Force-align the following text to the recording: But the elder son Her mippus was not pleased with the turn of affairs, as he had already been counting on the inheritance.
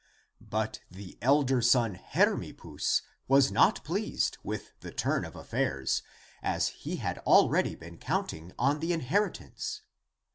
But 0.49 0.79
the 0.89 1.15
elder 1.21 1.61
son 1.61 1.93
Her 1.93 2.35
mippus 2.35 3.03
was 3.27 3.51
not 3.51 3.83
pleased 3.83 4.39
with 4.41 4.71
the 4.79 4.89
turn 4.91 5.23
of 5.23 5.35
affairs, 5.35 6.01
as 6.41 6.69
he 6.69 6.95
had 6.95 7.19
already 7.19 7.75
been 7.75 7.99
counting 7.99 8.51
on 8.57 8.79
the 8.79 8.93
inheritance. 8.93 9.83